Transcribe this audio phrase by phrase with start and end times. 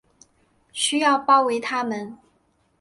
[0.73, 2.17] 需要包围他们